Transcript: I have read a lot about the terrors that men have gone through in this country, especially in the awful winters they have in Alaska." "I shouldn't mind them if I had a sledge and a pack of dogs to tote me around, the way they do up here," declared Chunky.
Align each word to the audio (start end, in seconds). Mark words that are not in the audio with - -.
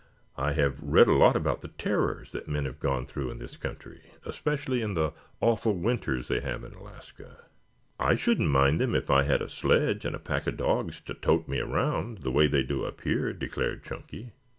I 0.35 0.53
have 0.53 0.81
read 0.81 1.07
a 1.07 1.13
lot 1.13 1.35
about 1.35 1.61
the 1.61 1.67
terrors 1.67 2.31
that 2.31 2.47
men 2.47 2.65
have 2.65 2.79
gone 2.79 3.05
through 3.05 3.29
in 3.29 3.37
this 3.37 3.55
country, 3.55 4.01
especially 4.25 4.81
in 4.81 4.95
the 4.95 5.13
awful 5.41 5.75
winters 5.75 6.27
they 6.27 6.39
have 6.39 6.63
in 6.63 6.73
Alaska." 6.73 7.43
"I 7.99 8.15
shouldn't 8.15 8.49
mind 8.49 8.81
them 8.81 8.95
if 8.95 9.11
I 9.11 9.21
had 9.21 9.43
a 9.43 9.47
sledge 9.47 10.03
and 10.03 10.15
a 10.15 10.19
pack 10.19 10.47
of 10.47 10.57
dogs 10.57 11.01
to 11.01 11.13
tote 11.13 11.47
me 11.47 11.59
around, 11.59 12.23
the 12.23 12.31
way 12.31 12.47
they 12.47 12.63
do 12.63 12.83
up 12.83 13.01
here," 13.01 13.31
declared 13.31 13.83
Chunky. 13.83 14.31